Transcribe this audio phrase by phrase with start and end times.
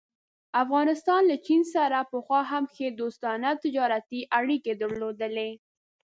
[0.63, 5.51] افغانستان له چین سره پخوا هم ښې دوستانه تجارتي اړيکې درلودلې.